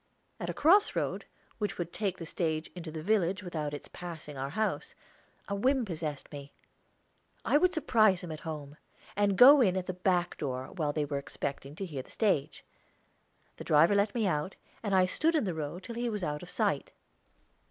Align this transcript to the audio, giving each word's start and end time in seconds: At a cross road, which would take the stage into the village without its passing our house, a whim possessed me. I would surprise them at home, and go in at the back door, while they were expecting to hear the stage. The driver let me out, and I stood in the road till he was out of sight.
At 0.39 0.49
a 0.49 0.53
cross 0.55 0.95
road, 0.95 1.25
which 1.59 1.77
would 1.77 1.93
take 1.93 2.17
the 2.17 2.25
stage 2.25 2.71
into 2.73 2.89
the 2.89 3.03
village 3.03 3.43
without 3.43 3.71
its 3.71 3.87
passing 3.87 4.35
our 4.35 4.49
house, 4.49 4.95
a 5.47 5.53
whim 5.53 5.85
possessed 5.85 6.31
me. 6.31 6.53
I 7.45 7.59
would 7.59 7.71
surprise 7.71 8.21
them 8.21 8.31
at 8.31 8.39
home, 8.39 8.77
and 9.15 9.37
go 9.37 9.61
in 9.61 9.77
at 9.77 9.85
the 9.85 9.93
back 9.93 10.39
door, 10.39 10.71
while 10.73 10.91
they 10.91 11.05
were 11.05 11.19
expecting 11.19 11.75
to 11.75 11.85
hear 11.85 12.01
the 12.01 12.09
stage. 12.09 12.65
The 13.57 13.63
driver 13.63 13.93
let 13.93 14.15
me 14.15 14.25
out, 14.25 14.55
and 14.81 14.95
I 14.95 15.05
stood 15.05 15.35
in 15.35 15.43
the 15.43 15.53
road 15.53 15.83
till 15.83 15.93
he 15.93 16.09
was 16.09 16.23
out 16.23 16.41
of 16.41 16.49
sight. 16.49 16.93